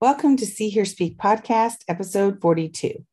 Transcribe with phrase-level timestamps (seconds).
[0.00, 3.04] Welcome to See Hear Speak podcast, episode 42.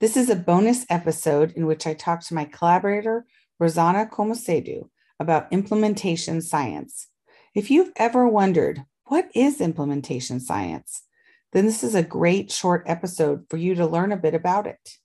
[0.00, 3.26] This is a bonus episode in which I talk to my collaborator,
[3.60, 4.88] Rouzana Komesidou,
[5.18, 7.08] about implementation science.
[7.54, 11.02] If you've ever wondered, what is implementation science?
[11.52, 14.96] Then this is a great short episode for you to learn a bit about it.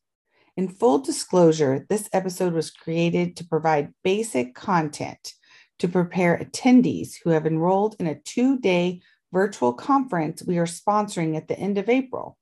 [0.55, 5.33] In full disclosure, this episode was created to provide basic content
[5.79, 11.36] to prepare attendees who have enrolled in a two day virtual conference we are sponsoring
[11.36, 12.38] at the end of April.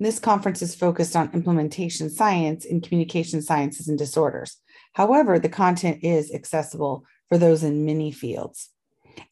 [0.00, 4.56] This conference is focused on implementation science in communication sciences and disorders.
[4.94, 8.70] However, the content is accessible for those in many fields.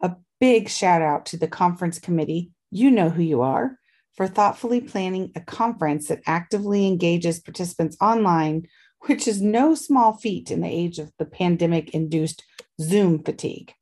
[0.00, 3.78] A big shout out to the conference committee, you know who you are,
[4.16, 8.66] for thoughtfully planning a conference that actively engages participants online,
[9.06, 12.42] which is no small feat in the age of the pandemic induced
[12.80, 13.72] Zoom fatigue.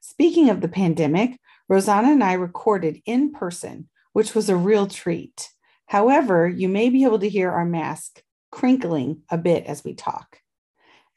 [0.00, 1.38] Speaking of the pandemic,
[1.70, 5.50] Rouzana and I recorded in person, which was a real treat.
[5.86, 10.40] However, you may be able to hear our mask crinkling a bit as we talk.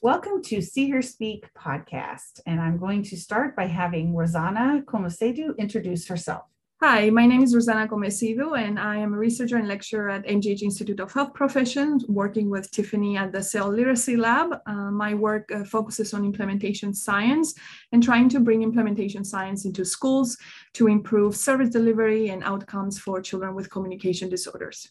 [0.09, 2.41] Welcome to See Hear Speak podcast.
[2.47, 6.45] And I'm going to start by having Rouzana Komesidou introduce herself.
[6.81, 10.63] Hi, my name is Rouzana Komesidou, and I am a researcher and lecturer at MGH
[10.63, 14.59] Institute of Health Professions, working with Tiffany at the SAiL Literacy Lab.
[14.65, 17.53] Uh, my work uh, focuses on implementation science
[17.93, 20.39] and trying to bring implementation science into schools
[20.73, 24.91] to improve service delivery and outcomes for children with communication disorders.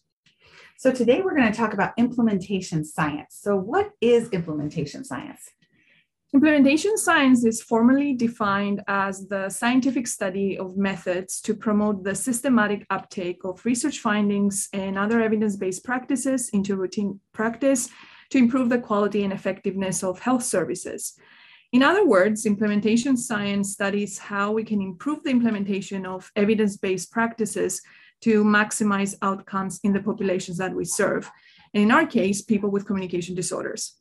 [0.79, 3.39] So today we're going to talk about implementation science.
[3.41, 5.49] So what is implementation science?
[6.35, 12.85] Implementation science is formally defined as the scientific study of methods to promote the systematic
[12.91, 17.89] uptake of research findings and other evidence based practices into routine practice
[18.29, 21.17] to improve the quality and effectiveness of health services.
[21.73, 27.11] In other words, implementation science studies how we can improve the implementation of evidence based
[27.11, 27.81] practices
[28.22, 31.29] to maximize outcomes in the populations that we serve.
[31.73, 33.97] And in our case, people with communication disorders.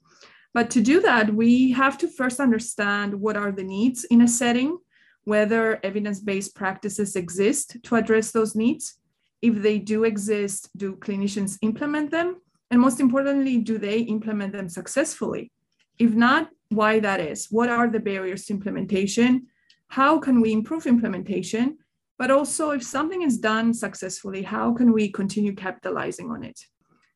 [0.54, 4.28] But to do that, we have to first understand what are the needs in a
[4.28, 4.78] setting,
[5.24, 8.98] whether evidence based practices exist to address those needs.
[9.42, 12.40] If they do exist, do clinicians implement them?
[12.70, 15.52] And most importantly, do they implement them successfully?
[15.98, 17.48] If not, why that is?
[17.50, 19.46] What are the barriers to implementation?
[19.88, 21.78] How can we improve implementation?
[22.18, 26.58] But also if something is done successfully, how can we continue capitalizing on it?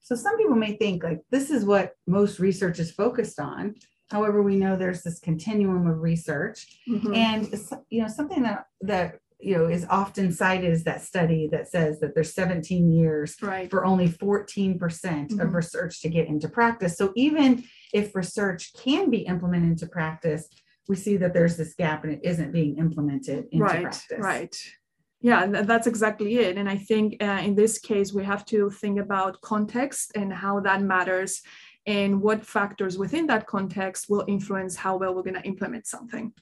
[0.00, 3.75] So some people may think like this is what most research is focused on.
[4.10, 7.15] However, we know there's this continuum of research, mm-hmm.
[7.15, 7.55] and
[7.91, 12.00] you know something that that you know is often cited is that study that says
[12.00, 13.71] that there's 17 years right.
[13.71, 15.41] for only 14% mm-hmm.
[15.41, 16.97] of research to get into practice.
[16.97, 20.49] So even if research can be implemented into practice,
[20.89, 24.19] we see that there's this gap and it isn't being implemented into right, practice.
[24.19, 24.56] Right.
[25.23, 26.57] Yeah, that's exactly it.
[26.57, 30.61] And I think uh, in this case, we have to think about context and how
[30.61, 31.43] that matters
[31.87, 36.33] and what factors within that context will influence how well we're going to implement something.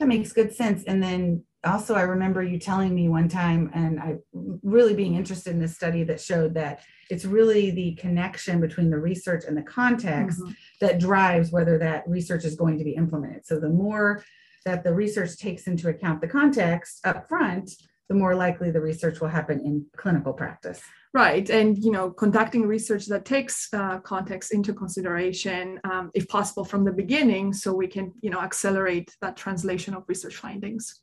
[0.00, 0.82] That makes good sense.
[0.84, 4.16] And then also, I remember you telling me one time, and I
[4.62, 6.80] really being interested in this study that showed that
[7.10, 10.52] it's really the connection between the research and the context mm-hmm.
[10.80, 13.46] that drives whether that research is going to be implemented.
[13.46, 14.24] So the more
[14.64, 17.70] that the research takes into account the context up front,
[18.08, 20.80] the more likely the research will happen in clinical practice.
[21.12, 26.64] Right, and you know, conducting research that takes uh, context into consideration, um, if possible,
[26.64, 31.00] from the beginning, so we can you know accelerate that translation of research findings.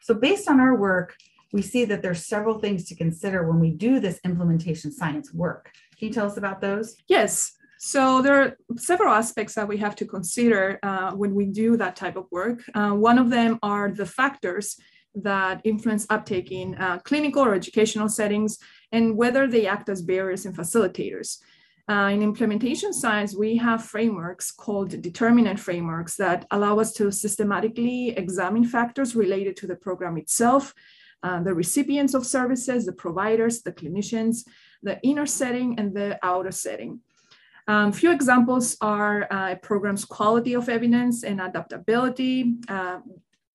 [0.00, 1.14] So, based on our work,
[1.52, 5.70] we see that there's several things to consider when we do this implementation science work.
[5.98, 6.96] Can you tell us about those?
[7.08, 7.52] Yes.
[7.84, 11.96] So there are several aspects that we have to consider uh, when we do that
[11.96, 12.62] type of work.
[12.74, 14.76] Uh, one of them are the factors
[15.14, 18.58] that influence uptake in uh, clinical or educational settings
[18.92, 21.38] and whether they act as barriers and facilitators.
[21.88, 28.10] Uh, in implementation science, we have frameworks called determinant frameworks that allow us to systematically
[28.10, 30.74] examine factors related to the program itself,
[31.24, 34.44] uh, the recipients of services, the providers, the clinicians,
[34.82, 37.00] the inner setting, and the outer setting.
[37.68, 42.98] Um, few examples are uh, a program's quality of evidence and adaptability, uh,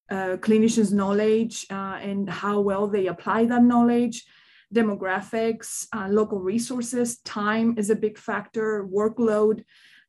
[0.10, 4.26] uh, clinicians' knowledge uh, and how well they apply that knowledge,
[4.74, 9.64] demographics, uh, local resources, time is a big factor, workload,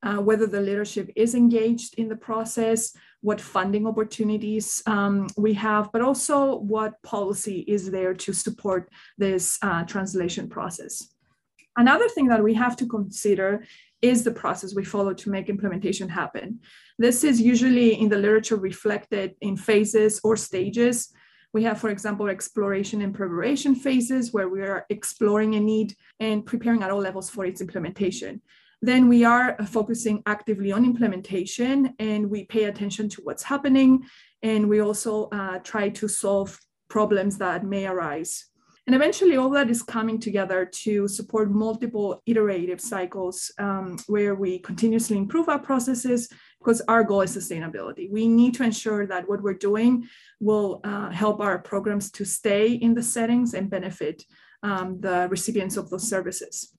[0.05, 5.91] uh, whether the leadership is engaged in the process, what funding opportunities um, we have,
[5.93, 9.59] but also what policy is there to support this
[9.89, 11.09] translation process.
[11.77, 13.65] Another thing that we have to consider
[14.03, 16.61] is the process we follow to make implementation happen.
[16.99, 21.13] This is usually in the literature reflected in phases or stages.
[21.53, 26.45] We have, for example, exploration and preparation phases where we are exploring a need and
[26.45, 28.43] preparing at all levels for its implementation.
[28.81, 34.05] Then we are focusing actively on implementation and we pay attention to what's happening.
[34.43, 38.47] And we also uh, try to solve problems that may arise
[38.89, 44.61] and eventually, all that is coming together to support multiple iterative cycles um, where we
[44.61, 48.11] continuously improve our processes because our goal is sustainability.
[48.11, 50.09] We need to ensure that what we're doing
[50.41, 54.25] will uh, help our programs to stay in the settings and benefit
[54.63, 56.73] um, the recipients of those services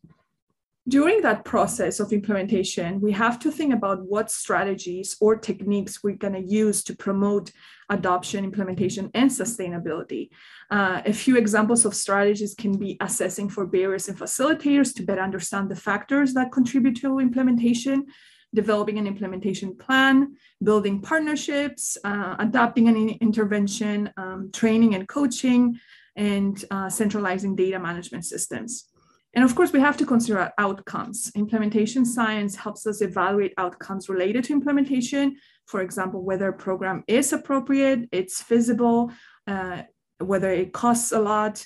[0.87, 6.15] during that process of implementation, we have to think about what strategies or techniques we're
[6.15, 7.51] going to use to promote
[7.89, 10.29] adoption, implementation, and sustainability.
[10.71, 15.21] Uh, a few examples of strategies can be assessing for barriers and facilitators to better
[15.21, 18.05] understand the factors that contribute to implementation,
[18.53, 25.79] developing an implementation plan, building partnerships, uh, an intervention, um, training and coaching,
[26.15, 28.89] and uh, centralizing data management systems.
[29.35, 31.31] And of course, we have to consider outcomes.
[31.35, 35.35] Implementation science helps us evaluate outcomes related to implementation.
[35.67, 39.11] For example, whether a program is appropriate, it's feasible,
[39.45, 39.83] uh,
[40.17, 41.65] whether it costs a lot.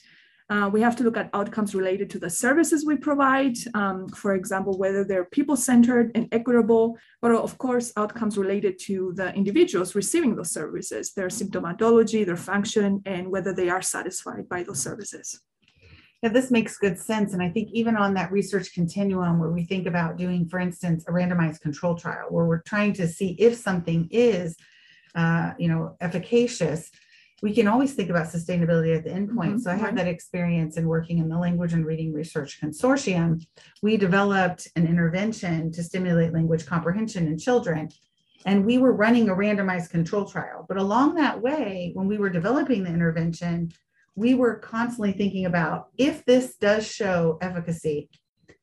[0.49, 3.55] Uh, we have to look at outcomes related to the services we provide.
[3.73, 9.13] Um, for example, whether they're people centered and equitable, but of course, outcomes related to
[9.15, 14.63] the individuals receiving those services, their symptomatology, their function, and whether they are satisfied by
[14.63, 15.39] those services.
[16.23, 17.33] Yeah, this makes good sense.
[17.33, 21.03] And I think even on that research continuum where we think about doing, for instance,
[21.05, 24.55] a randomized control trial, where we're trying to see if something is,
[25.15, 26.89] uh, you know, efficacious,
[27.41, 29.49] we can always think about sustainability at the endpoint.
[29.49, 29.57] Mm-hmm.
[29.57, 33.45] So I have that experience in working in the Language and Reading Research Consortium.
[33.81, 37.89] We developed an intervention to stimulate language comprehension in children.
[38.45, 40.65] And we were running a randomized control trial.
[40.69, 43.73] But along that way, when we were developing the intervention,
[44.15, 48.09] we were constantly thinking about if this does show efficacy,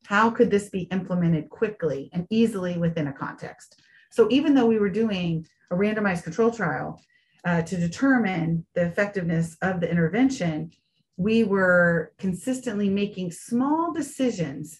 [0.05, 3.81] how could this be implemented quickly and easily within a context?
[4.11, 7.01] So even though we were doing a randomized control trial
[7.45, 10.71] uh, to determine the effectiveness of the intervention,
[11.17, 14.79] we were consistently making small decisions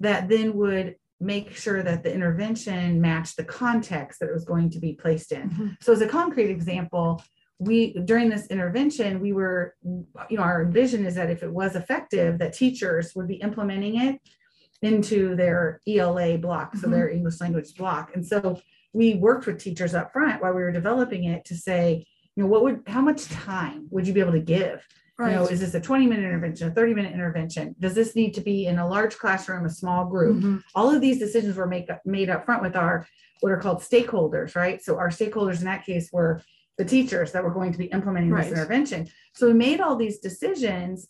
[0.00, 4.70] that then would make sure that the intervention matched the context that it was going
[4.70, 5.50] to be placed in.
[5.50, 5.68] Mm-hmm.
[5.80, 7.22] So, as a concrete example,
[7.64, 11.76] we during this intervention we were you know our vision is that if it was
[11.76, 14.20] effective that teachers would be implementing it
[14.82, 16.92] into their ela block so mm-hmm.
[16.92, 18.58] their english language block and so
[18.92, 22.06] we worked with teachers up front while we were developing it to say
[22.36, 24.86] you know what would how much time would you be able to give
[25.18, 25.30] right.
[25.30, 28.34] you know is this a 20 minute intervention a 30 minute intervention does this need
[28.34, 30.56] to be in a large classroom a small group mm-hmm.
[30.74, 33.06] all of these decisions were make, made up front with our
[33.40, 36.40] what are called stakeholders right so our stakeholders in that case were
[36.78, 38.44] the teachers that were going to be implementing right.
[38.44, 39.08] this intervention.
[39.34, 41.06] So we made all these decisions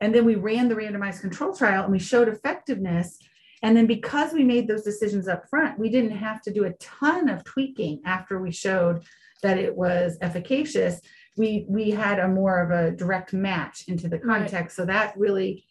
[0.00, 3.18] and then we ran the randomized control trial and we showed effectiveness.
[3.62, 6.72] And then because we made those decisions up front, we didn't have to do a
[6.74, 9.04] ton of tweaking after we showed
[9.42, 11.00] that it was efficacious.
[11.36, 14.52] We we had a more of a direct match into the context.
[14.54, 14.72] Right.
[14.72, 15.64] So that really,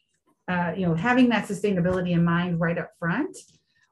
[0.47, 3.37] uh, you know, having that sustainability in mind right up front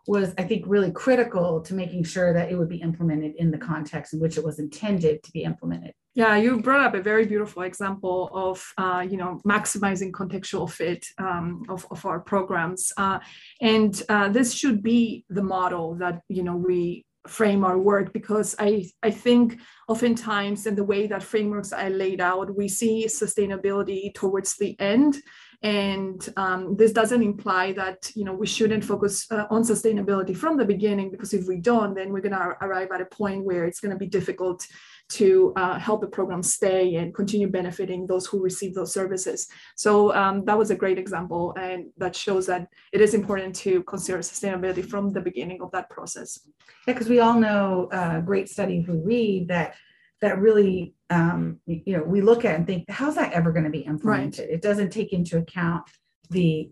[0.07, 3.57] was, I think, really critical to making sure that it would be implemented in the
[3.57, 5.93] context in which it was intended to be implemented.
[6.15, 11.05] Yeah, you brought up a very beautiful example of, uh, you know, maximizing contextual fit
[11.17, 12.91] um, of, of our programs.
[12.98, 13.19] Uh,
[13.62, 18.53] and uh, this should be the model that, you know, we frame our work because
[18.60, 24.13] I, I think oftentimes in the way that frameworks are laid out, we see sustainability
[24.13, 25.17] towards the end
[25.63, 30.58] and um, this doesn't imply that you know we shouldn't focus uh, on sustainability from
[30.58, 33.65] the beginning, because if we don't, then we're going to arrive at a point where
[33.65, 34.67] it's going to be difficult
[35.10, 39.48] to uh, help the program stay and continue benefiting those who receive those services.
[39.75, 43.84] So um, that was a great example, and that shows that it is important to
[43.84, 46.39] consider sustainability from the beginning of that process.
[46.88, 49.75] Yeah, because we all know uh, great studies we read that
[50.22, 53.70] that really um, you know we look at and think how's that ever going to
[53.70, 54.46] be implemented?
[54.46, 54.53] Right.
[54.55, 55.84] It doesn't take into account
[56.29, 56.72] the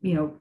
[0.00, 0.40] you know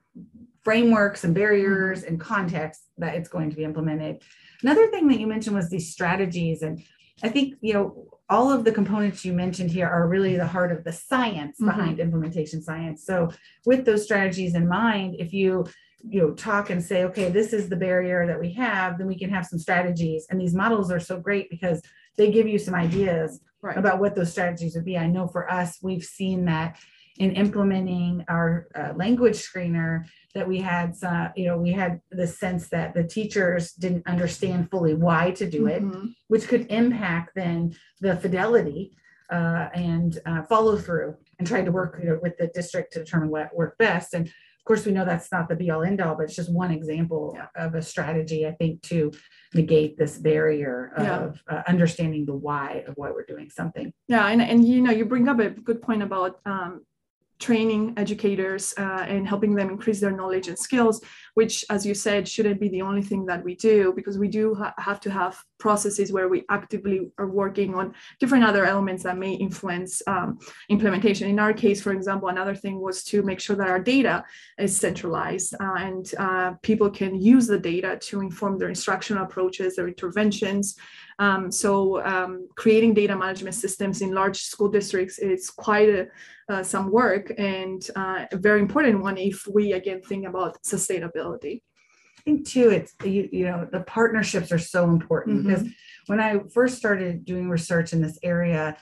[0.65, 4.23] frameworks and barriers and context that it's going to be implemented.
[4.63, 6.63] Another thing that you mentioned was these strategies.
[6.63, 6.83] And
[7.21, 10.71] I think, you know, all of the components you mentioned here are really the heart
[10.71, 11.67] of the science mm-hmm.
[11.67, 13.05] behind implementation science.
[13.05, 13.29] So
[13.65, 15.65] with those strategies in mind, if you
[16.07, 19.17] you know talk and say okay this is the barrier that we have then we
[19.17, 21.81] can have some strategies and these models are so great because
[22.17, 23.77] they give you some ideas right.
[23.77, 26.77] about what those strategies would be i know for us we've seen that
[27.17, 32.27] in implementing our uh, language screener that we had some, you know, we had the
[32.27, 36.07] sense that the teachers didn't understand fully why to do it, mm-hmm.
[36.27, 38.97] which could impact then the fidelity
[39.31, 42.99] uh, and uh, follow through and trying to work you know, with the district to
[42.99, 44.13] determine what worked best.
[44.13, 44.29] And
[44.65, 47.35] course, we know that's not the be all end all, but it's just one example
[47.35, 47.65] yeah.
[47.65, 49.11] of a strategy, I think, to
[49.53, 51.57] negate this barrier of yeah.
[51.57, 53.93] uh, understanding the why of why we're doing something.
[54.07, 56.85] Yeah, and, and you know, you bring up a good point about um,
[57.39, 61.01] training educators uh, and helping them increase their knowledge and skills
[61.33, 64.55] which as you said shouldn't be the only thing that we do because we do
[64.55, 69.17] ha- have to have processes where we actively are working on different other elements that
[69.17, 70.39] may influence um,
[70.69, 71.29] implementation.
[71.29, 74.23] In our case for example another thing was to make sure that our data
[74.57, 79.75] is centralized uh, and uh, people can use the data to inform their instructional approaches
[79.75, 80.77] their interventions
[81.19, 86.07] um, so um, creating data management systems in large school districts is quite a,
[86.49, 91.61] uh, some work and uh, a very important one if we again think about sustainability.
[92.19, 95.47] I think too, it's you, you know the partnerships are so important mm-hmm.
[95.49, 95.73] because
[96.07, 98.77] when I first started doing research in this area,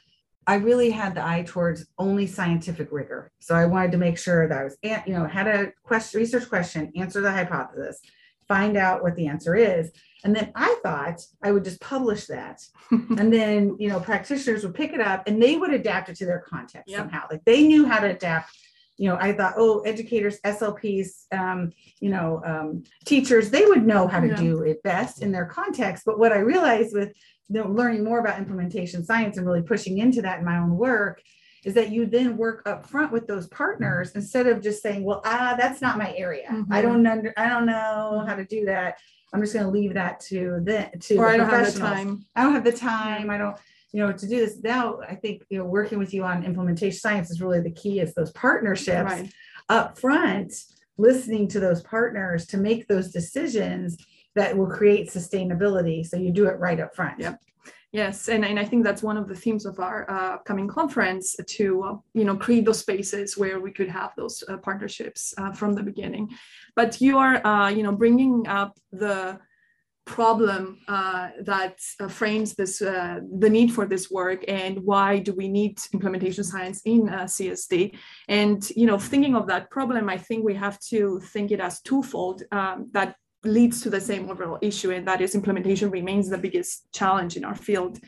[0.45, 3.31] I really had the eye towards only scientific rigor.
[3.39, 6.49] So I wanted to make sure that I was, you know, had a question, research
[6.49, 8.01] question, answer the hypothesis,
[8.47, 9.91] find out what the answer is,
[10.23, 12.61] and then I thought I would just publish that.
[12.91, 16.25] and then, you know, practitioners would pick it up and they would adapt it to
[16.25, 16.99] their context yep.
[16.99, 17.25] somehow.
[17.29, 18.49] Like they knew how to adapt.
[18.97, 24.07] You know, I thought, oh, educators, SLPs, um, you know, um, teachers, they would know
[24.07, 24.35] how to yeah.
[24.35, 26.03] do it best in their context.
[26.05, 27.11] But what I realized with
[27.49, 30.77] you know, learning more about implementation science and really pushing into that in my own
[30.77, 31.21] work
[31.65, 35.21] is that you then work up front with those partners instead of just saying, well,
[35.25, 36.47] ah, that's not my area.
[36.51, 36.73] Mm-hmm.
[36.73, 38.97] I don't under, I don't know how to do that.
[39.33, 41.79] I'm just going to leave that to the to or the I don't have the
[41.79, 42.25] time.
[42.35, 43.29] I don't have the time.
[43.29, 43.57] I don't,
[43.91, 44.99] you know, to do this now.
[45.07, 47.99] I think you know, working with you on implementation science is really the key.
[47.99, 49.33] Is those partnerships right.
[49.69, 50.53] up front,
[50.97, 53.97] listening to those partners to make those decisions
[54.35, 56.05] that will create sustainability.
[56.05, 57.19] So you do it right up front.
[57.19, 57.39] Yep.
[57.93, 61.35] Yes, and, and I think that's one of the themes of our uh, upcoming conference
[61.45, 65.51] to uh, you know create those spaces where we could have those uh, partnerships uh,
[65.51, 66.31] from the beginning.
[66.75, 69.39] But you are uh, you know bringing up the
[70.05, 75.79] problem uh, that frames this the need for this work and why do we need
[75.93, 77.95] implementation science in CSD?
[78.27, 81.79] And you know thinking of that problem, I think we have to think it as
[81.81, 82.41] twofold.
[82.51, 86.91] Um, that leads to the same overall issue, and that is implementation remains the biggest
[86.93, 87.99] challenge in our field.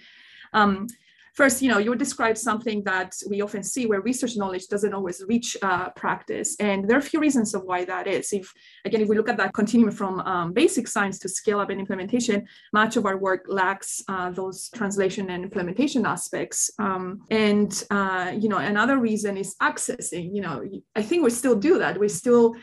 [0.54, 0.88] Um,
[1.36, 5.22] first, you know, you describe something that we often see where research knowledge doesn't always
[5.28, 8.32] reach uh, practice, and there are a few reasons of why that is.
[8.32, 8.54] If
[8.86, 11.80] again, if we look at that continuum from um, basic science to scale up and
[11.80, 16.72] implementation, much of our work lacks uh, those translation and implementation aspects.
[16.80, 20.34] Um, and uh, you know, another reason is accessing.
[20.34, 20.64] You know,
[20.96, 22.00] I think we still do that.
[22.00, 22.56] We still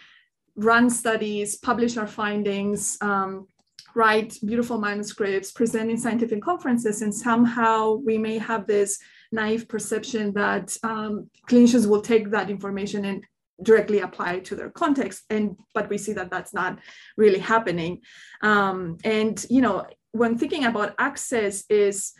[0.56, 3.46] run studies, publish our findings, um,
[3.94, 8.98] write beautiful manuscripts, present in scientific conferences, and somehow we may have this
[9.32, 13.24] naive perception that um, clinicians will take that information and
[13.62, 16.78] directly apply it to their context and but we see that that's not
[17.16, 18.00] really happening.
[18.42, 22.12] Um, and you know when thinking about access is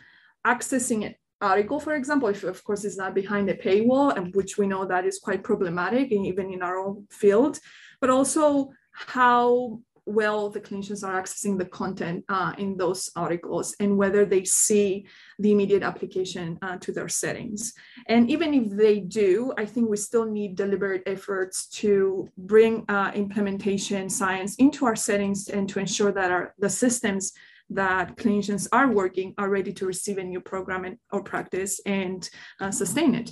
[0.45, 4.65] accessing article for example if of course it's not behind a paywall and which we
[4.65, 7.59] know that is quite problematic even in our own field
[7.99, 13.97] but also how well the clinicians are accessing the content uh, in those articles and
[13.97, 15.05] whether they see
[15.39, 17.73] the immediate application uh, to their settings.
[18.07, 23.11] And even if they do, I think we still need deliberate efforts to bring uh,
[23.15, 27.33] implementation science into our settings and to ensure that our, the systems
[27.73, 32.29] that clinicians are working are ready to receive a new program and, or practice and
[32.59, 33.31] uh, sustain it.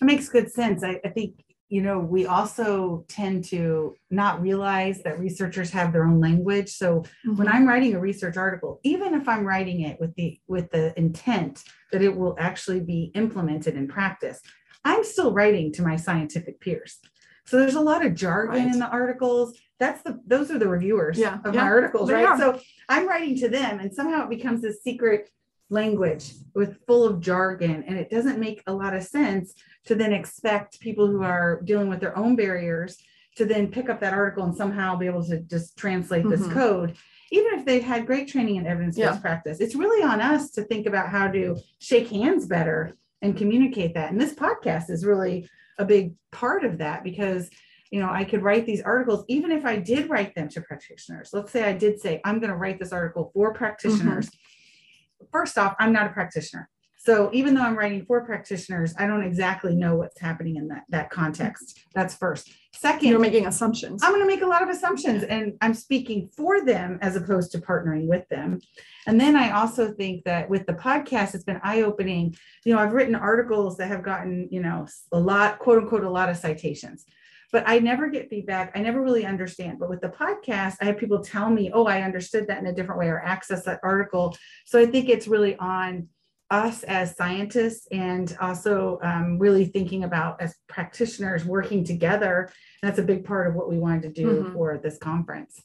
[0.00, 0.82] It makes good sense.
[0.82, 6.04] I, I think you know, we also tend to not realize that researchers have their
[6.04, 6.70] own language.
[6.70, 7.36] So mm-hmm.
[7.36, 10.96] when I'm writing a research article, even if I'm writing it with the with the
[10.98, 14.40] intent that it will actually be implemented in practice,
[14.84, 16.98] I'm still writing to my scientific peers.
[17.46, 18.72] So there's a lot of jargon right.
[18.72, 19.58] in the articles.
[19.78, 21.38] That's the those are the reviewers yeah.
[21.44, 21.62] of yeah.
[21.62, 22.26] my articles, they right?
[22.26, 22.38] Are.
[22.38, 25.30] So I'm writing to them, and somehow it becomes this secret
[25.68, 29.54] language with full of jargon, and it doesn't make a lot of sense
[29.86, 32.98] to then expect people who are dealing with their own barriers
[33.36, 36.52] to then pick up that article and somehow be able to just translate this mm-hmm.
[36.52, 36.96] code
[37.32, 39.18] even if they've had great training in evidence-based yeah.
[39.18, 43.94] practice it's really on us to think about how to shake hands better and communicate
[43.94, 47.50] that and this podcast is really a big part of that because
[47.90, 51.30] you know i could write these articles even if i did write them to practitioners.
[51.32, 54.26] Let's say i did say i'm going to write this article for practitioners.
[54.26, 55.26] Mm-hmm.
[55.32, 56.68] first off i'm not a practitioner
[57.04, 60.84] so even though I'm writing for practitioners, I don't exactly know what's happening in that,
[60.88, 61.78] that context.
[61.94, 62.50] That's first.
[62.72, 64.02] Second, you're making assumptions.
[64.02, 67.52] I'm going to make a lot of assumptions and I'm speaking for them as opposed
[67.52, 68.58] to partnering with them.
[69.06, 72.34] And then I also think that with the podcast, it's been eye opening.
[72.64, 76.10] You know, I've written articles that have gotten, you know, a lot, quote unquote, a
[76.10, 77.04] lot of citations
[77.52, 78.72] but I never get feedback.
[78.74, 79.78] I never really understand.
[79.78, 82.72] But with the podcast, I have people tell me, oh, I understood that in a
[82.72, 84.36] different way or access that article.
[84.64, 86.08] So I think it's really on
[86.54, 92.50] us as scientists and also um, really thinking about as practitioners working together.
[92.82, 94.52] That's a big part of what we wanted to do mm-hmm.
[94.52, 95.60] for this conference.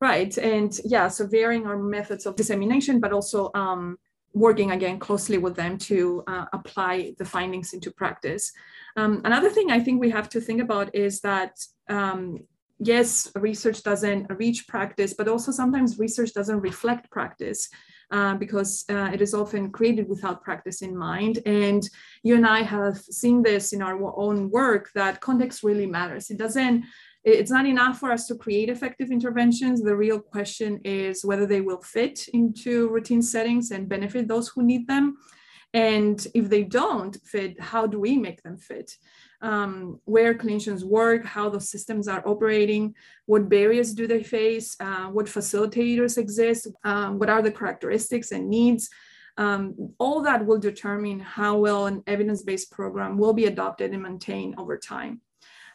[0.00, 0.36] Right.
[0.38, 3.98] And yeah, so varying our methods of dissemination, but also um,
[4.32, 8.52] working again closely with them to uh, apply the findings into practice.
[8.96, 11.52] Um, another thing I think we have to think about is that
[11.88, 12.38] um,
[12.78, 17.68] yes, research doesn't reach practice, but also sometimes research doesn't reflect practice.
[18.10, 21.40] Uh, because uh, it is often created without practice in mind.
[21.44, 21.82] And
[22.22, 26.30] you and I have seen this in our own work that context really matters.
[26.30, 26.86] It doesn't,
[27.22, 29.82] it's not enough for us to create effective interventions.
[29.82, 34.62] The real question is whether they will fit into routine settings and benefit those who
[34.62, 35.18] need them.
[35.74, 38.90] And if they don't fit, how do we make them fit?
[39.40, 42.94] Um, where clinicians work, how those systems are operating,
[43.26, 48.48] what barriers do they face, uh, what facilitators exist, um, what are the characteristics and
[48.48, 48.88] needs.
[49.36, 54.56] Um, all that will determine how well an evidence-based program will be adopted and maintained
[54.58, 55.20] over time.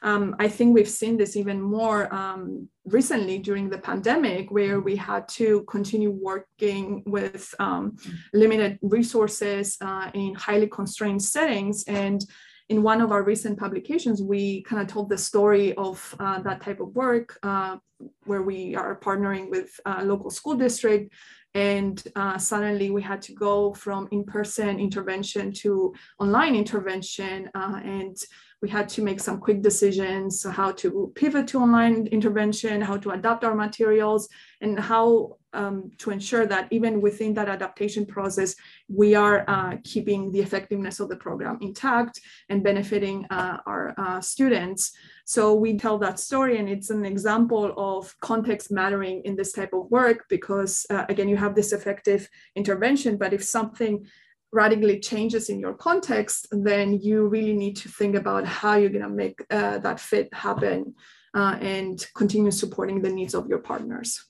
[0.01, 4.97] Um, I think we've seen this even more um, recently during the pandemic, where we
[4.97, 7.95] had to continue working with um,
[8.33, 11.85] limited resources uh, in highly constrained settings.
[11.87, 12.21] And
[12.69, 16.61] in one of our recent publications, we kind of told the story of uh, that
[16.61, 17.77] type of work uh,
[18.25, 21.13] where we are partnering with a local school district.
[21.55, 27.49] And uh, suddenly we had to go from in person intervention to online intervention.
[27.53, 28.17] Uh, and
[28.61, 33.11] we had to make some quick decisions how to pivot to online intervention, how to
[33.11, 34.29] adapt our materials,
[34.61, 38.55] and how um, to ensure that even within that adaptation process,
[38.87, 44.21] we are uh, keeping the effectiveness of the program intact and benefiting uh, our uh,
[44.21, 44.91] students.
[45.25, 49.73] So we tell that story, and it's an example of context mattering in this type
[49.73, 54.05] of work because, uh, again, you have this effective intervention, but if something
[54.51, 59.01] radically changes in your context, then you really need to think about how you're going
[59.01, 60.93] to make uh, that fit happen
[61.33, 64.23] uh, and continue supporting the needs of your partners.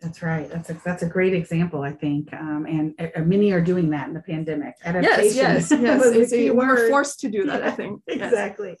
[0.00, 0.48] That's right.
[0.50, 2.32] That's a, that's a great example, I think.
[2.32, 4.74] Um, and uh, many are doing that in the pandemic.
[4.84, 6.32] Adaptation yes, yes, yes.
[6.32, 8.02] we were forced to do that, yeah, I think.
[8.06, 8.70] Exactly.
[8.70, 8.78] Yes.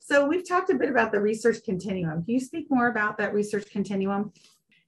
[0.00, 2.24] So we've talked a bit about the research continuum.
[2.24, 4.32] Can you speak more about that research continuum?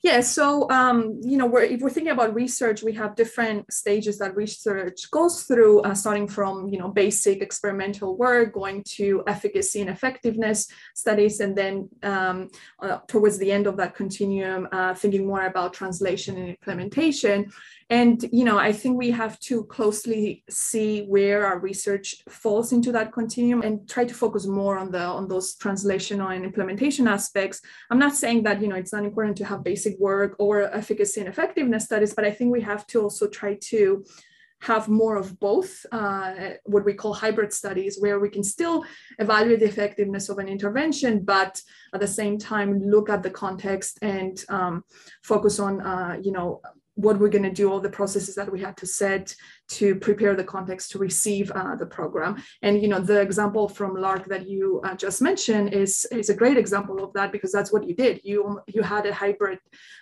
[0.03, 4.19] Yeah, so um, you know, we're, if we're thinking about research, we have different stages
[4.19, 9.83] that research goes through, uh, starting from you know basic experimental work, going to efficacy
[9.83, 12.49] and effectiveness studies, and then um,
[12.81, 17.53] uh, towards the end of that continuum, uh, thinking more about translation and implementation.
[17.91, 22.93] And you know, I think we have to closely see where our research falls into
[22.93, 27.61] that continuum and try to focus more on the on those translational and implementation aspects.
[27.91, 31.21] I'm not saying that you know it's not important to have basic work or efficacy
[31.21, 34.05] and effectiveness studies, but I think we have to also try to
[34.63, 38.85] have more of both, uh, what we call hybrid studies, where we can still
[39.19, 41.61] evaluate the effectiveness of an intervention, but
[41.95, 44.85] at the same time look at the context and um,
[45.23, 46.61] focus on, uh, you know,
[47.01, 49.35] what we're going to do, all the processes that we had to set
[49.69, 52.43] to prepare the context to receive uh, the program.
[52.63, 56.35] And you know, the example from LARRC that you uh, just mentioned is is a
[56.35, 58.21] great example of that because that's what you did.
[58.25, 59.59] You you had a hybrid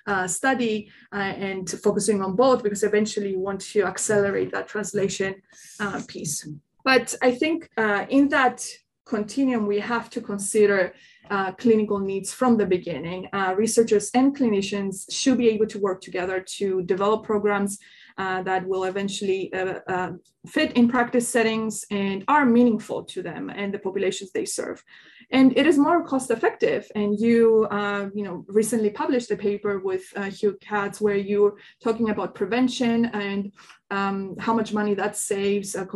[0.07, 5.35] uh, study uh, and focusing on both because eventually you want to accelerate that translation
[5.81, 6.49] uh, piece.
[6.85, 8.67] But I think uh, in that
[9.09, 10.95] continuum, we have to consider
[11.31, 13.29] uh, clinical needs from the beginning.
[13.33, 17.79] Uh, researchers and clinicians should be able to work together to develop programs
[18.19, 20.13] uh, that will eventually uh, uh,
[20.47, 24.83] fit in practice settings and are meaningful to them and the populations they serve.
[25.31, 26.91] And it is more cost effective.
[26.95, 30.05] And you, uh, you know, recently published a paper with
[30.39, 33.53] Hugh Catts where you're talking about prevention and
[33.91, 35.87] um, how much money that saves uh,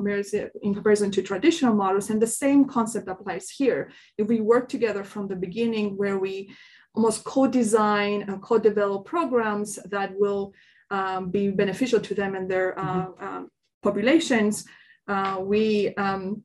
[0.63, 2.11] in comparison to traditional models.
[2.11, 3.91] And the same concept applies here.
[4.19, 6.55] If we work together from the beginning, where we
[6.95, 10.53] almost co-design and co-develop programs that will
[10.91, 13.51] um, be beneficial to them and their uh, um,
[13.83, 14.67] populations,
[15.09, 16.43] uh, we, um,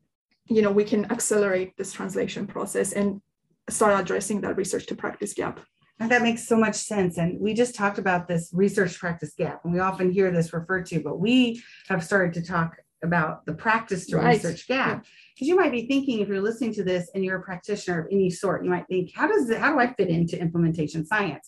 [0.49, 3.21] you know, we can accelerate this translation process and
[3.69, 5.60] start addressing that research to practice gap.
[5.99, 7.17] And that makes so much sense.
[7.17, 10.86] And we just talked about this research practice gap, and we often hear this referred
[10.88, 14.36] to, but we have started to talk about the practice to right.
[14.36, 15.05] research gap.
[15.33, 18.07] Because you might be thinking, if you're listening to this and you're a practitioner of
[18.12, 21.47] any sort, you might think, how does how do I fit into implementation science?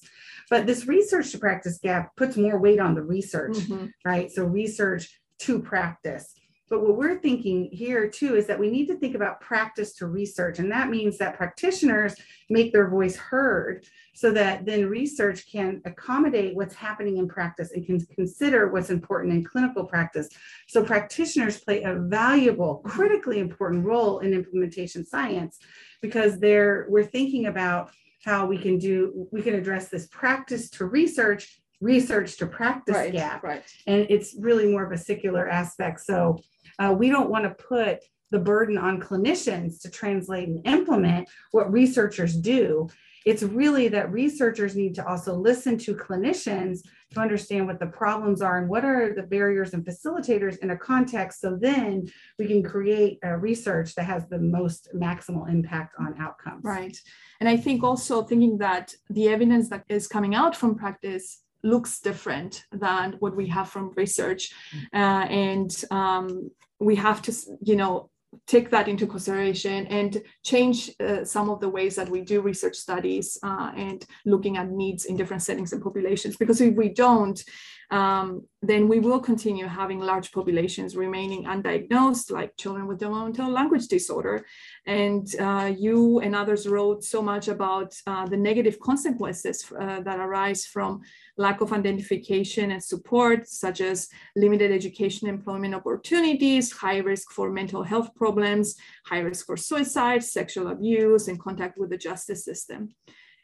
[0.49, 3.87] But this research to practice gap puts more weight on the research, mm-hmm.
[4.03, 4.31] right?
[4.31, 6.33] So research to practice.
[6.69, 10.07] But what we're thinking here too is that we need to think about practice to
[10.07, 10.59] research.
[10.59, 12.15] And that means that practitioners
[12.49, 17.85] make their voice heard so that then research can accommodate what's happening in practice and
[17.85, 20.29] can consider what's important in clinical practice.
[20.67, 25.59] So practitioners play a valuable, critically important role in implementation science
[26.01, 27.91] because they're we're thinking about
[28.23, 33.13] how we can do we can address this practice to research research to practice right,
[33.13, 33.63] gap right.
[33.87, 36.37] and it's really more of a secular aspect so
[36.79, 37.99] uh, we don't want to put
[38.31, 42.87] the burden on clinicians to translate and implement what researchers do.
[43.25, 46.79] It's really that researchers need to also listen to clinicians
[47.11, 50.77] to understand what the problems are and what are the barriers and facilitators in a
[50.77, 51.41] context.
[51.41, 56.63] So then we can create a research that has the most maximal impact on outcomes.
[56.63, 56.97] Right.
[57.39, 61.99] And I think also thinking that the evidence that is coming out from practice looks
[61.99, 64.53] different than what we have from research.
[64.93, 64.99] Mm.
[65.01, 68.09] Uh, and um, we have to, you know,
[68.45, 72.75] take that into consideration and change uh, some of the ways that we do research
[72.75, 76.37] studies uh, and looking at needs in different settings and populations.
[76.37, 77.43] Because if we don't,
[77.91, 83.87] um, then we will continue having large populations remaining undiagnosed, like children with developmental language
[83.87, 84.45] disorder.
[84.85, 90.19] And uh, you and others wrote so much about uh, the negative consequences uh, that
[90.19, 91.01] arise from
[91.37, 97.81] lack of identification and support, such as limited education employment opportunities, high risk for mental
[97.81, 98.75] health problems,
[99.05, 102.89] high risk for suicide, sexual abuse, and contact with the justice system.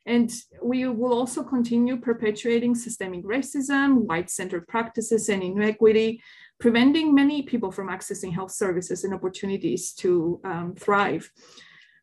[0.05, 6.21] And we will also continue perpetuating systemic racism, white-centered practices, and inequity,
[6.59, 11.31] preventing many people from accessing health services and opportunities to um, thrive.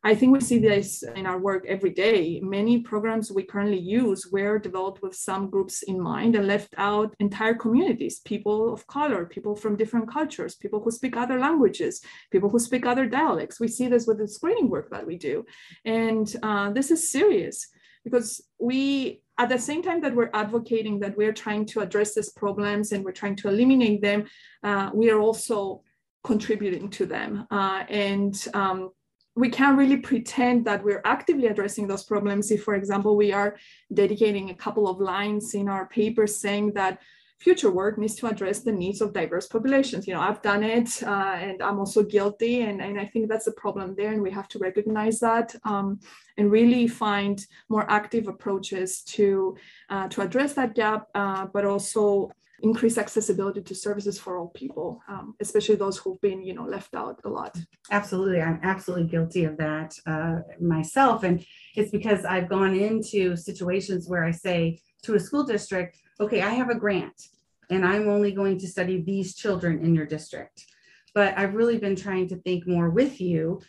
[0.04, 2.40] I think we see this in our work every day.
[2.42, 7.14] Many programs we currently use were developed with some groups in mind and left out
[7.20, 12.00] entire communities, people of color, people from different cultures, people who speak other languages,
[12.32, 13.60] people who speak other dialects.
[13.60, 15.44] We see this with the screening work that we do.
[15.84, 17.68] And uh, this is serious
[18.04, 22.30] because we, at the same time that we're advocating that we're trying to address these
[22.30, 24.24] problems and we're trying to eliminate them,
[24.62, 25.82] uh, we are also
[26.24, 27.46] contributing to them.
[27.50, 28.90] Uh, and um,
[29.34, 33.56] we can't really pretend that we're actively addressing those problems if, for example, we are
[33.92, 37.00] dedicating a couple of lines in our paper saying that
[37.42, 40.06] future work needs to address the needs of diverse populations.
[40.06, 42.62] You know, I've done it uh, and I'm also guilty.
[42.62, 44.12] And, and I think that's a problem there.
[44.12, 45.98] And we have to recognize that um,
[46.38, 49.56] and really find more active approaches to,
[49.90, 52.30] uh, to address that gap, uh, but also
[52.62, 56.94] increase accessibility to services for all people, um, especially those who've been, you know, left
[56.94, 57.58] out a lot.
[57.90, 64.08] Absolutely, I'm absolutely guilty of that uh, myself, and it's because I've gone into situations
[64.08, 67.28] where I say to a school district, "Okay, I have a grant,
[67.70, 70.66] and I'm only going to study these children in your district,"
[71.14, 73.60] but I've really been trying to think more with you.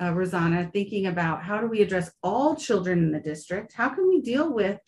[0.00, 3.72] Uh, Rouzana, thinking about how do we address all children in the district?
[3.72, 4.80] How can we deal with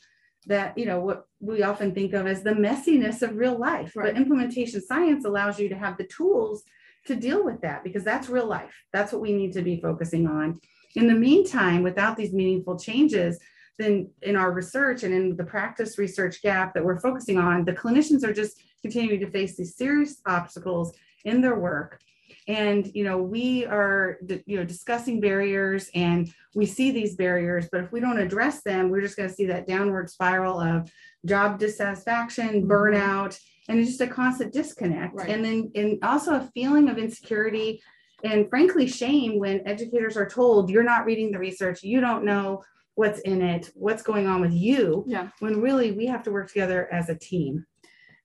[0.47, 4.13] that you know what we often think of as the messiness of real life right.
[4.13, 6.63] but implementation science allows you to have the tools
[7.07, 10.27] to deal with that because that's real life that's what we need to be focusing
[10.27, 10.59] on
[10.97, 13.39] in the meantime without these meaningful changes
[13.79, 17.73] then in our research and in the practice research gap that we're focusing on the
[17.73, 22.01] clinicians are just continuing to face these serious obstacles in their work
[22.47, 27.83] and you know we are you know discussing barriers and we see these barriers but
[27.83, 30.91] if we don't address them we're just going to see that downward spiral of
[31.25, 32.71] job dissatisfaction mm-hmm.
[32.71, 35.31] burnout and it's just a constant disconnect right.
[35.31, 37.81] and then and also a feeling of insecurity
[38.25, 42.63] and frankly shame when educators are told you're not reading the research, you don't know
[42.95, 45.05] what's in it, what's going on with you.
[45.07, 45.29] Yeah.
[45.41, 47.67] When really we have to work together as a team.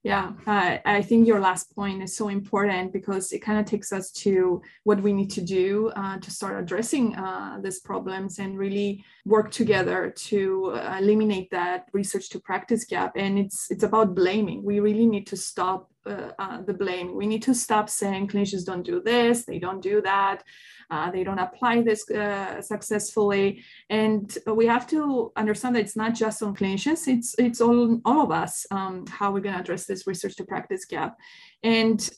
[0.02, 3.92] Yeah, uh, I think your last point is so important because it kind of takes
[3.92, 8.58] us to what we need to do uh, to start addressing uh, these problems and
[8.58, 13.12] really work together to uh, eliminate that research to practice gap.
[13.14, 14.62] And it's it's about blaming.
[14.62, 17.14] We really need to stop uh, uh, the blame.
[17.14, 20.42] We need to stop saying clinicians don't do this, they don't do that
[20.90, 23.62] uh, they don't apply this uh, successfully.
[23.88, 28.22] And we have to understand that it's not just on clinicians, it's, it's all, all
[28.22, 31.16] of us, um, how we're gonna address this research to practice gap.
[31.62, 32.08] And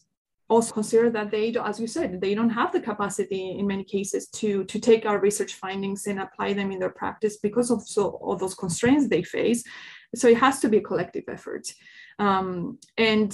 [0.48, 4.28] also consider that they, as you said, they don't have the capacity in many cases
[4.28, 8.18] to, to take our research findings and apply them in their practice because of so,
[8.22, 9.64] all those constraints they face.
[10.14, 11.72] So it has to be a collective effort.
[12.18, 13.32] Um, and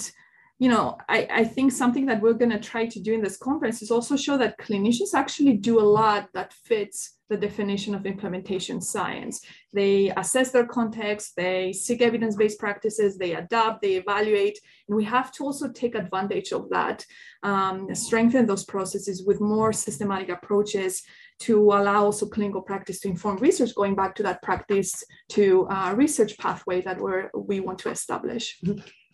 [0.59, 3.37] you know, I, I think something that we're going to try to do in this
[3.37, 8.07] conference is also show that clinicians actually do a lot that fits the definition of
[8.07, 9.45] implementation science.
[9.73, 15.05] They assess their context, they seek evidence based practices, they adapt, they evaluate, and we
[15.05, 17.05] have to also take advantage of that,
[17.43, 21.03] um, strengthen those processes with more systematic approaches
[21.41, 25.95] to allow also clinical practice to inform research, going back to that practice to uh,
[25.95, 28.61] research pathway that we're, we want to establish.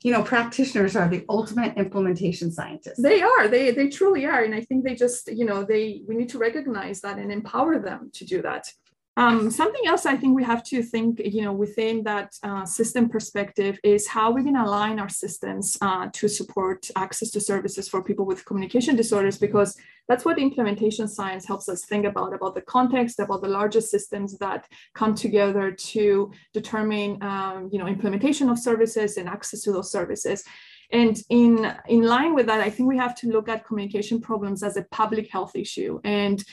[0.05, 3.03] You know practitioners are the ultimate implementation scientists.
[3.03, 3.49] They are.
[3.49, 4.45] They they truly are.
[4.45, 7.79] And i think they just you know they we need to recognize that and empower
[7.79, 8.71] them to do that
[9.17, 13.09] um, something else I think we have to think, you know, within that uh, system
[13.09, 18.03] perspective is how we can align our systems uh, to support access to services for
[18.03, 19.77] people with communication disorders, because
[20.09, 24.37] that's what implementation science helps us think about, about the context, about the larger systems
[24.39, 29.93] that come together to determine, um, you know, implementation of services and access to those
[29.93, 30.43] services.
[30.91, 34.63] And in, in line with that, I think we have to look at communication problems
[34.63, 36.01] as a public health issue.
[36.05, 36.45] And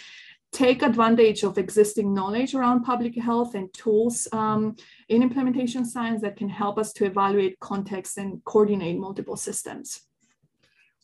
[0.52, 4.76] take advantage of existing knowledge around public health and tools um,
[5.08, 10.02] in implementation science that can help us to evaluate context and coordinate multiple systems.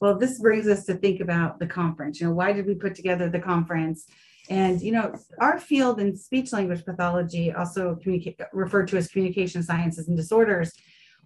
[0.02, 2.20] Well, this brings us to think about the conference.
[2.20, 4.06] You know, why did we put together the conference?
[4.50, 7.98] And you know, our field in speech language pathology, also
[8.54, 10.72] referred to as communication sciences and disorders,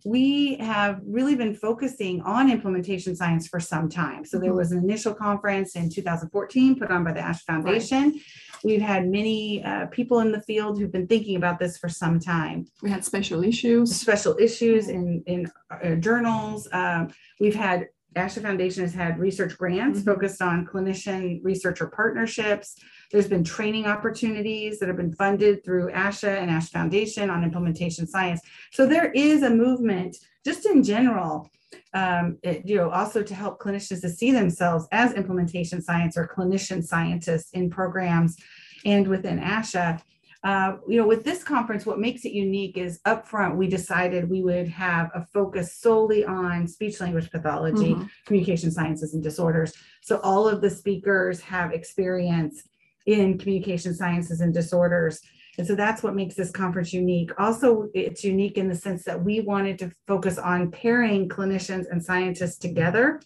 [0.06, 4.26] we have really been focusing on implementation science for some time.
[4.26, 4.58] So there mm-hmm.
[4.58, 8.12] was an initial conference in 2014 put on by the ASHA Foundation.
[8.12, 8.22] Right.
[8.64, 12.20] We've had many uh, people in the field who've been thinking about this for some
[12.20, 12.68] time.
[12.82, 16.68] We had special issues, special issues in in uh, journals.
[16.72, 17.10] Um,
[17.40, 20.10] we've had ASHA Foundation has had research grants mm-hmm.
[20.10, 22.76] focused on clinician researcher partnerships.
[23.12, 28.08] There's been training opportunities that have been funded through ASHA and ASHA Foundation on implementation
[28.08, 28.42] science.
[28.72, 31.50] So there is a movement just in general,
[31.94, 36.28] um, it, you know, also to help clinicians to see themselves as implementation science or
[36.28, 38.38] clinician scientists in programs
[38.86, 40.02] and within ASHA.
[40.44, 44.42] Uh, you know, with this conference, what makes it unique is upfront, we decided we
[44.42, 48.06] would have a focus solely on speech language pathology, mm-hmm.
[48.26, 49.74] communication sciences, and disorders.
[50.02, 52.64] So all of the speakers have experience
[53.06, 55.22] in communication sciences and disorders.
[55.58, 57.32] And so that's what makes this conference unique.
[57.38, 62.04] Also, it's unique in the sense that we wanted to focus on pairing clinicians and
[62.04, 63.22] scientists together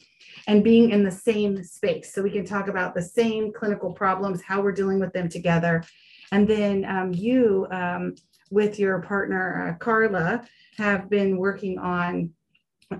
[0.47, 2.13] and being in the same space.
[2.13, 5.83] So we can talk about the same clinical problems, how we're dealing with them together,
[6.31, 8.15] and then um, you, um,
[8.51, 10.45] with your partner, uh, Carla,
[10.77, 12.31] have been working on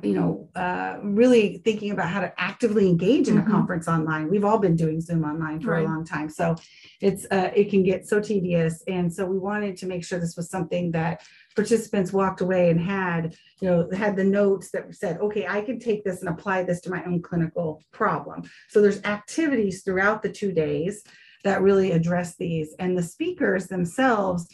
[0.01, 3.51] you know, uh, really thinking about how to actively engage in a mm-hmm.
[3.51, 4.29] conference online.
[4.29, 5.85] We've all been doing Zoom online for right.
[5.85, 6.55] a long time, so
[7.01, 8.83] it's uh, it can get so tedious.
[8.87, 11.21] And so we wanted to make sure this was something that
[11.55, 15.79] participants walked away and had, you know, had the notes that said, okay, I can
[15.79, 18.43] take this and apply this to my own clinical problem.
[18.69, 21.03] So there's activities throughout the two days
[21.45, 22.75] that really address these.
[22.79, 24.47] And the speakers themselves,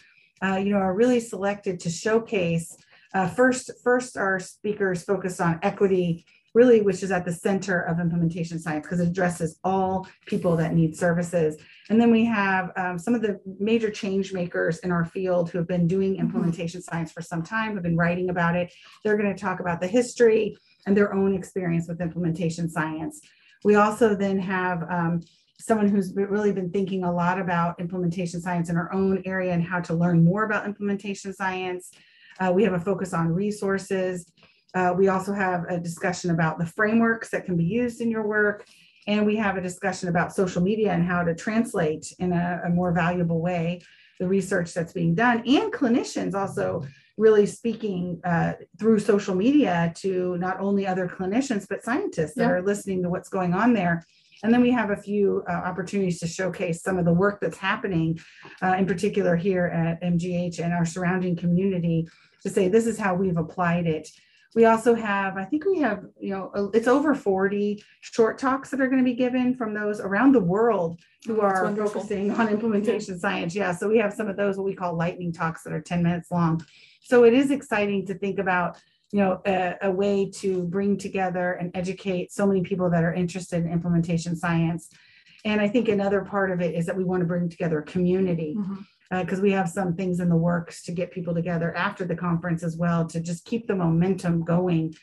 [0.43, 2.77] uh, you know, are really selected to showcase.
[3.13, 8.01] Uh, first, first, our speakers focus on equity, really, which is at the center of
[8.01, 11.55] implementation science because it addresses all people that need services.
[11.89, 15.59] And then we have um, some of the major change makers in our field who
[15.59, 16.25] have been doing mm-hmm.
[16.25, 18.71] implementation science for some time, have been writing about it.
[19.05, 23.21] They're going to talk about the history and their own experience with implementation science.
[23.63, 25.21] We also then have um,
[25.61, 29.63] someone who's really been thinking a lot about implementation science in our own area and
[29.63, 31.91] how to learn more about implementation science.
[32.39, 34.31] Uh, we have a focus on resources.
[34.73, 38.27] Uh, we also have a discussion about the frameworks that can be used in your
[38.27, 38.65] work.
[39.07, 42.69] And we have a discussion about social media and how to translate in a, a
[42.69, 43.81] more valuable way
[44.19, 45.39] the research that's being done.
[45.47, 46.83] And clinicians also
[47.17, 52.61] really speaking uh, through social media to not only other clinicians, but scientists that are
[52.61, 54.05] listening to what's going on there
[54.43, 57.57] And then we have a few uh, opportunities to showcase some of the work that's
[57.57, 58.19] happening,
[58.61, 62.07] uh, in particular here at MGH and our surrounding community,
[62.43, 64.09] to say this is how we've applied it.
[64.53, 68.81] We also have, I think we have, you know, it's over 40 short talks that
[68.81, 73.17] are going to be given from those around the world who are focusing on implementation
[73.17, 73.55] science.
[73.55, 76.03] Yeah, so we have some of those what we call lightning talks that are 10
[76.03, 76.65] minutes long.
[77.01, 78.77] So it is exciting to think about,
[79.11, 83.13] you know, a, a way to bring together and educate so many people that are
[83.13, 84.89] interested in implementation science.
[85.43, 87.83] And I think another part of it is that we want to bring together a
[87.83, 88.55] community
[89.09, 92.63] because we have some things in the works to get people together after the conference
[92.63, 94.93] as well to just keep the momentum going.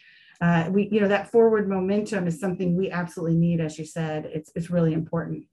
[0.40, 4.24] Uh, we, you know, that forward momentum is something we absolutely need, as you said.
[4.32, 5.44] It's it's really important.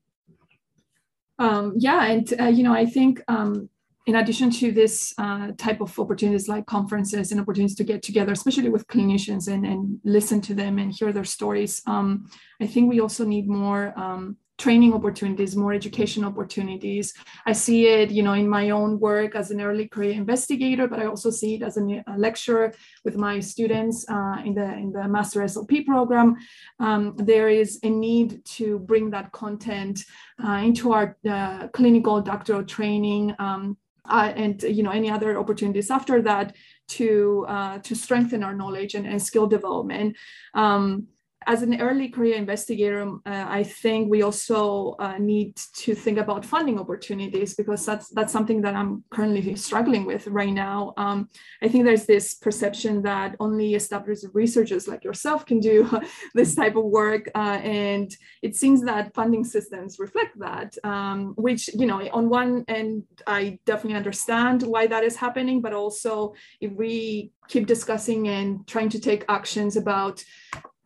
[1.39, 3.70] Um, yeah, and uh, you know, I think um,
[4.06, 8.32] in addition to this uh, type of opportunities like conferences and opportunities to get together,
[8.32, 12.30] especially with clinicians and, and listen to them and hear their stories, um,
[12.62, 17.13] I think we also need more um, training opportunities, more education opportunities.
[17.46, 21.00] I see it, you know, in my own work as an early career investigator, but
[21.00, 25.08] I also see it as a, lecturer with my students uh, in the in the
[25.08, 26.38] master SLP program.
[26.80, 30.06] Um, there is a need to bring that content
[30.41, 33.78] uh, into our uh, clinical doctoral training um,
[34.10, 36.56] uh, and you know any other opportunities after that
[36.88, 40.15] to uh, to strengthen our knowledge and, and skill development.
[40.54, 41.08] Um,
[41.47, 46.17] as an early career investigator, um, uh, I think we also uh, need to think
[46.17, 50.93] about funding opportunities because that's that's something that I'm currently struggling with right now.
[50.97, 51.29] Um,
[51.62, 55.88] I think there's this perception that only established researchers like yourself can do
[56.34, 60.75] this type of work, uh, and it seems that funding systems reflect that.
[60.84, 65.73] Um, which you know, on one end, I definitely understand why that is happening, but
[65.73, 70.23] also if we keep discussing and trying to take actions about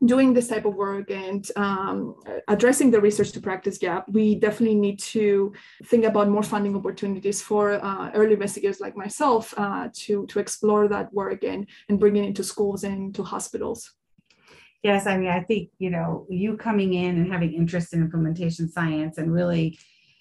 [0.05, 2.15] doing this type of work and um,
[2.47, 5.51] addressing the research to practice gap, we definitely need to
[5.85, 10.88] think about more funding opportunities for uh, early investigators like myself uh, to, to explore
[10.88, 13.91] that work and, and bring it into schools and to hospitals.
[14.83, 18.69] Yes, I mean, I think, you know, you coming in and having interest in implementation
[18.69, 19.77] science and really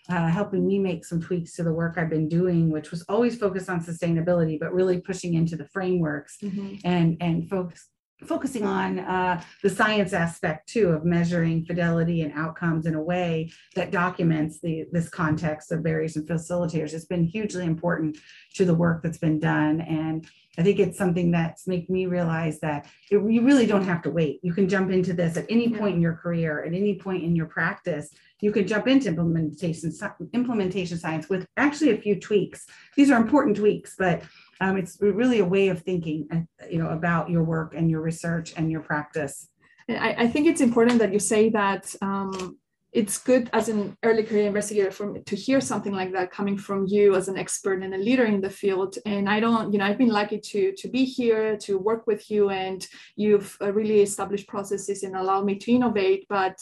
[0.08, 3.36] uh, helping me make some tweaks to the work I've been doing, which was always
[3.36, 6.38] focused on sustainability, but really pushing into the frameworks
[6.82, 7.88] and and focus
[8.26, 13.50] focusing on uh, the science aspect too of measuring fidelity and outcomes in a way
[13.74, 18.18] that documents the this context of barriers and facilitators it's been hugely important
[18.54, 20.28] to the work that's been done and
[20.58, 24.10] I think it's something that's made me realize that it, you really don't have to
[24.10, 24.40] wait.
[24.42, 27.36] You can jump into this at any point in your career, at any point in
[27.36, 28.10] your practice.
[28.40, 29.92] You can jump into implementation
[30.32, 32.66] implementation science with actually a few tweaks.
[32.96, 34.22] These are important tweaks, but
[34.60, 38.00] um, it's really a way of thinking, uh, you know, about your work and your
[38.00, 39.48] research and your practice.
[39.88, 42.58] I, I think it's important that you say that um,
[42.98, 46.84] it's good as an early career investigator for to hear something like that coming from
[46.88, 48.98] you as an expert and a leader in the field.
[49.06, 52.28] And I don't, you know, I've been lucky to to be here to work with
[52.28, 52.84] you, and
[53.14, 56.26] you've uh, really established processes and allowed me to innovate.
[56.28, 56.56] But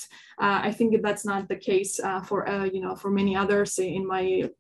[0.45, 3.79] uh, I think that's not the case uh, for uh, you know for many others
[3.79, 4.51] in my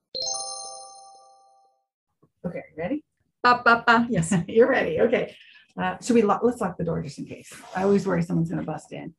[2.44, 3.02] Okay, ready?
[3.42, 4.06] Ba, ba, ba.
[4.10, 4.34] Yes.
[4.46, 5.00] You're ready.
[5.00, 5.34] Okay.
[5.78, 7.52] Uh, should we let's lock the door just in case.
[7.76, 9.14] I always worry someone's going to bust in.